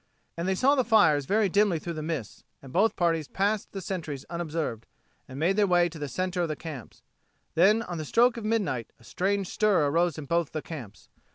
[0.35, 3.81] And they saw the fires very dimly through the mist, and both parties passed the
[3.81, 4.87] sentries unobserved,
[5.27, 7.03] and made their way to the centre of the camps.
[7.53, 11.09] Then, on the stroke of midnight, a strange stir arose in both the camps.